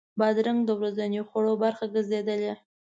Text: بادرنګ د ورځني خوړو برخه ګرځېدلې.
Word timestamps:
بادرنګ 0.19 0.59
د 0.65 0.69
ورځني 0.79 1.19
خوړو 1.27 1.53
برخه 1.63 1.85
ګرځېدلې. 1.93 2.53